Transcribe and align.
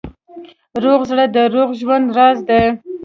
روغ 0.83 1.01
زړه 1.09 1.25
د 1.35 1.37
روغ 1.53 1.69
ژوند 1.79 2.05
راز 2.17 2.37
دی. 2.49 2.63